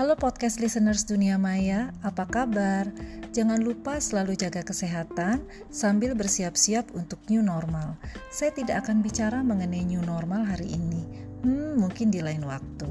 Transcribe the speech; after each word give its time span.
Halo 0.00 0.16
podcast 0.16 0.64
listeners 0.64 1.04
dunia 1.04 1.36
maya, 1.36 1.92
apa 2.00 2.24
kabar? 2.24 2.88
Jangan 3.36 3.60
lupa 3.60 4.00
selalu 4.00 4.32
jaga 4.32 4.64
kesehatan 4.64 5.44
sambil 5.68 6.16
bersiap-siap 6.16 6.88
untuk 6.96 7.20
new 7.28 7.44
normal. 7.44 8.00
Saya 8.32 8.48
tidak 8.56 8.88
akan 8.88 9.04
bicara 9.04 9.44
mengenai 9.44 9.84
new 9.84 10.00
normal 10.00 10.48
hari 10.48 10.72
ini. 10.72 11.04
Hmm, 11.44 11.84
mungkin 11.84 12.08
di 12.08 12.24
lain 12.24 12.48
waktu. 12.48 12.88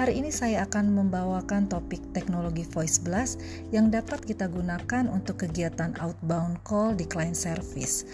Hari 0.00 0.16
ini 0.16 0.32
saya 0.32 0.64
akan 0.64 0.96
membawakan 0.96 1.68
topik 1.68 2.00
teknologi 2.16 2.64
voice 2.64 3.04
blast 3.04 3.36
yang 3.68 3.92
dapat 3.92 4.24
kita 4.24 4.48
gunakan 4.48 5.12
untuk 5.12 5.44
kegiatan 5.44 5.92
outbound 6.00 6.64
call 6.64 6.96
di 6.96 7.04
client 7.04 7.36
service. 7.36 8.08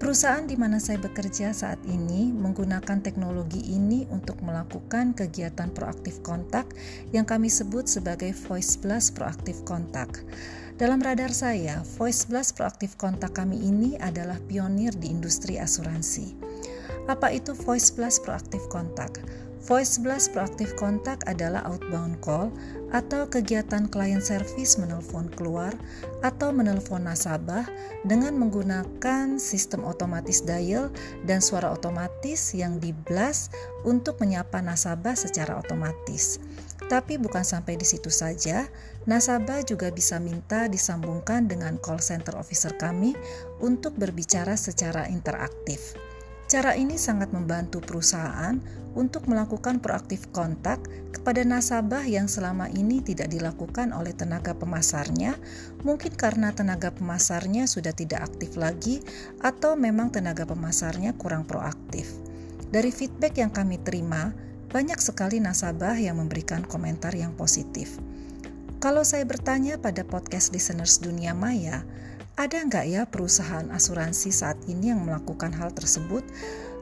Perusahaan 0.00 0.48
di 0.48 0.56
mana 0.56 0.80
saya 0.80 0.96
bekerja 0.96 1.52
saat 1.52 1.76
ini 1.84 2.32
menggunakan 2.32 3.04
teknologi 3.04 3.60
ini 3.68 4.08
untuk 4.08 4.40
melakukan 4.40 5.12
kegiatan 5.12 5.68
proaktif 5.76 6.24
kontak 6.24 6.64
yang 7.12 7.28
kami 7.28 7.52
sebut 7.52 7.84
sebagai 7.84 8.32
Voice 8.48 8.80
Blast 8.80 9.12
Proaktif 9.12 9.60
Kontak. 9.68 10.24
Dalam 10.80 11.04
radar 11.04 11.36
saya, 11.36 11.84
Voice 12.00 12.24
Blast 12.24 12.56
Proaktif 12.56 12.96
Kontak 12.96 13.36
kami 13.36 13.60
ini 13.60 14.00
adalah 14.00 14.40
pionir 14.48 14.96
di 14.96 15.12
industri 15.12 15.60
asuransi. 15.60 16.32
Apa 17.04 17.36
itu 17.36 17.52
Voice 17.52 17.92
Blast 17.92 18.24
Proaktif 18.24 18.64
Kontak? 18.72 19.20
Voice 19.60 20.00
Blast 20.00 20.32
proaktif 20.32 20.72
kontak 20.80 21.20
adalah 21.28 21.60
outbound 21.68 22.16
call 22.24 22.48
atau 22.96 23.28
kegiatan 23.28 23.84
client 23.92 24.24
service 24.24 24.80
menelpon 24.80 25.28
keluar 25.36 25.76
atau 26.24 26.48
menelpon 26.48 27.04
nasabah 27.04 27.68
dengan 28.08 28.40
menggunakan 28.40 29.36
sistem 29.36 29.84
otomatis 29.84 30.40
dial 30.40 30.88
dan 31.28 31.44
suara 31.44 31.68
otomatis 31.76 32.56
yang 32.56 32.80
di 32.80 32.96
blast 33.04 33.52
untuk 33.84 34.16
menyapa 34.24 34.64
nasabah 34.64 35.12
secara 35.12 35.60
otomatis. 35.60 36.40
Tapi 36.88 37.20
bukan 37.20 37.44
sampai 37.44 37.76
di 37.76 37.84
situ 37.84 38.08
saja, 38.08 38.66
nasabah 39.04 39.62
juga 39.62 39.92
bisa 39.92 40.16
minta 40.18 40.66
disambungkan 40.66 41.46
dengan 41.46 41.76
call 41.78 42.00
center 42.00 42.34
officer 42.34 42.74
kami 42.80 43.12
untuk 43.60 43.94
berbicara 43.94 44.56
secara 44.56 45.06
interaktif. 45.06 45.94
Cara 46.50 46.74
ini 46.74 46.98
sangat 46.98 47.30
membantu 47.30 47.78
perusahaan 47.78 48.58
untuk 48.98 49.30
melakukan 49.30 49.78
proaktif 49.78 50.26
kontak 50.34 50.82
kepada 51.14 51.46
nasabah 51.46 52.02
yang 52.02 52.26
selama 52.26 52.66
ini 52.74 52.98
tidak 53.06 53.30
dilakukan 53.30 53.94
oleh 53.94 54.10
tenaga 54.10 54.58
pemasarnya, 54.58 55.38
mungkin 55.86 56.10
karena 56.18 56.50
tenaga 56.50 56.90
pemasarnya 56.90 57.70
sudah 57.70 57.94
tidak 57.94 58.34
aktif 58.34 58.58
lagi 58.58 58.98
atau 59.38 59.78
memang 59.78 60.10
tenaga 60.10 60.42
pemasarnya 60.42 61.14
kurang 61.14 61.46
proaktif. 61.46 62.10
Dari 62.74 62.90
feedback 62.90 63.38
yang 63.38 63.54
kami 63.54 63.78
terima, 63.78 64.34
banyak 64.74 64.98
sekali 64.98 65.38
nasabah 65.38 65.94
yang 66.02 66.18
memberikan 66.18 66.66
komentar 66.66 67.14
yang 67.14 67.30
positif. 67.38 67.94
Kalau 68.82 69.06
saya 69.06 69.22
bertanya 69.22 69.78
pada 69.78 70.02
podcast 70.02 70.50
listeners 70.50 70.98
dunia 70.98 71.30
maya, 71.30 71.86
ada 72.40 72.56
nggak 72.64 72.86
ya 72.88 73.04
perusahaan 73.04 73.68
asuransi 73.68 74.32
saat 74.32 74.56
ini 74.64 74.88
yang 74.88 75.04
melakukan 75.04 75.52
hal 75.52 75.76
tersebut, 75.76 76.24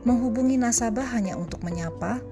menghubungi 0.06 0.54
nasabah 0.54 1.02
hanya 1.10 1.34
untuk 1.34 1.66
menyapa? 1.66 2.22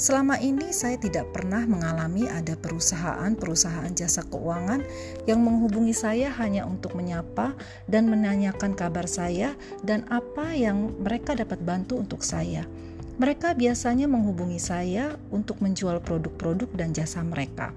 Selama 0.00 0.40
ini 0.40 0.72
saya 0.72 0.96
tidak 0.96 1.28
pernah 1.28 1.60
mengalami 1.68 2.24
ada 2.24 2.56
perusahaan-perusahaan 2.56 3.92
jasa 3.92 4.24
keuangan 4.32 4.80
yang 5.28 5.44
menghubungi 5.44 5.92
saya 5.92 6.32
hanya 6.40 6.64
untuk 6.64 6.96
menyapa 6.96 7.52
dan 7.84 8.08
menanyakan 8.08 8.72
kabar 8.72 9.04
saya 9.04 9.52
dan 9.84 10.08
apa 10.08 10.56
yang 10.56 10.96
mereka 11.04 11.36
dapat 11.36 11.60
bantu 11.60 12.00
untuk 12.00 12.24
saya. 12.24 12.64
Mereka 13.20 13.60
biasanya 13.60 14.08
menghubungi 14.08 14.56
saya 14.56 15.20
untuk 15.28 15.60
menjual 15.60 16.00
produk-produk 16.00 16.72
dan 16.72 16.96
jasa 16.96 17.20
mereka. 17.20 17.76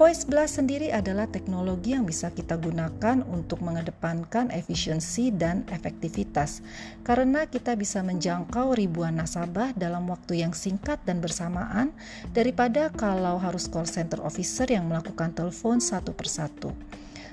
Voice 0.00 0.24
Blast 0.24 0.56
sendiri 0.56 0.88
adalah 0.88 1.28
teknologi 1.28 1.92
yang 1.92 2.08
bisa 2.08 2.32
kita 2.32 2.56
gunakan 2.56 3.20
untuk 3.20 3.60
mengedepankan 3.60 4.48
efisiensi 4.48 5.28
dan 5.28 5.68
efektivitas, 5.68 6.64
karena 7.04 7.44
kita 7.44 7.76
bisa 7.76 8.00
menjangkau 8.00 8.72
ribuan 8.72 9.20
nasabah 9.20 9.76
dalam 9.76 10.08
waktu 10.08 10.40
yang 10.40 10.56
singkat 10.56 11.04
dan 11.04 11.20
bersamaan 11.20 11.92
daripada 12.32 12.88
kalau 12.96 13.36
harus 13.36 13.68
call 13.68 13.84
center 13.84 14.24
officer 14.24 14.64
yang 14.72 14.88
melakukan 14.88 15.36
telepon 15.36 15.84
satu 15.84 16.16
persatu. 16.16 16.72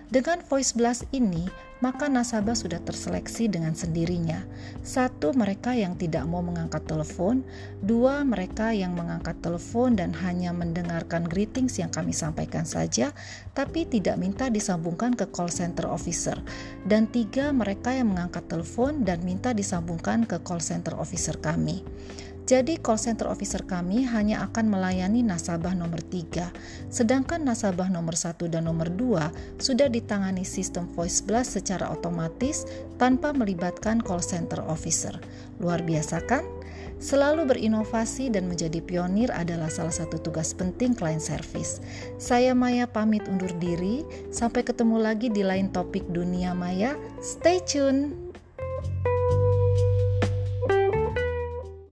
Dengan 0.08 0.40
voice 0.40 0.72
blast 0.72 1.04
ini, 1.12 1.52
maka 1.84 2.08
nasabah 2.08 2.56
sudah 2.56 2.80
terseleksi 2.80 3.52
dengan 3.52 3.76
sendirinya. 3.76 4.40
Satu, 4.82 5.36
mereka 5.36 5.76
yang 5.76 6.00
tidak 6.00 6.24
mau 6.26 6.40
mengangkat 6.40 6.88
telepon. 6.88 7.44
Dua, 7.84 8.24
mereka 8.24 8.72
yang 8.72 8.96
mengangkat 8.96 9.38
telepon 9.44 10.00
dan 10.00 10.16
hanya 10.16 10.56
mendengarkan 10.56 11.28
greetings 11.28 11.76
yang 11.76 11.92
kami 11.92 12.16
sampaikan 12.16 12.64
saja, 12.64 13.12
tapi 13.52 13.84
tidak 13.84 14.16
minta 14.16 14.48
disambungkan 14.48 15.12
ke 15.12 15.28
call 15.28 15.52
center 15.52 15.86
officer. 15.92 16.40
Dan 16.88 17.12
tiga, 17.12 17.52
mereka 17.52 17.92
yang 17.92 18.16
mengangkat 18.16 18.48
telepon 18.48 19.04
dan 19.04 19.22
minta 19.28 19.52
disambungkan 19.52 20.24
ke 20.24 20.40
call 20.40 20.64
center 20.64 20.96
officer 20.96 21.36
kami. 21.36 21.84
Jadi 22.48 22.80
call 22.80 22.96
center 22.96 23.28
officer 23.28 23.60
kami 23.68 24.08
hanya 24.08 24.40
akan 24.48 24.72
melayani 24.72 25.20
nasabah 25.20 25.76
nomor 25.76 26.00
3, 26.00 26.48
sedangkan 26.88 27.44
nasabah 27.44 27.92
nomor 27.92 28.16
1 28.16 28.40
dan 28.48 28.72
nomor 28.72 28.88
2 28.88 29.60
sudah 29.60 29.92
ditangani 29.92 30.48
sistem 30.48 30.88
voice 30.96 31.20
blast 31.20 31.60
secara 31.60 31.92
otomatis 31.92 32.64
tanpa 32.96 33.36
melibatkan 33.36 34.00
call 34.00 34.24
center 34.24 34.64
officer. 34.64 35.12
Luar 35.60 35.84
biasa 35.84 36.24
kan? 36.24 36.48
Selalu 37.04 37.52
berinovasi 37.52 38.32
dan 38.32 38.48
menjadi 38.48 38.80
pionir 38.80 39.30
adalah 39.30 39.68
salah 39.68 39.94
satu 39.94 40.18
tugas 40.18 40.56
penting 40.56 40.96
client 40.96 41.22
service. 41.22 41.84
Saya 42.16 42.56
Maya 42.56 42.88
pamit 42.90 43.28
undur 43.28 43.52
diri, 43.60 44.08
sampai 44.32 44.64
ketemu 44.64 45.04
lagi 45.04 45.28
di 45.30 45.44
lain 45.44 45.70
topik 45.70 46.08
dunia 46.10 46.58
maya. 46.58 46.96
Stay 47.22 47.62
tune. 47.62 48.27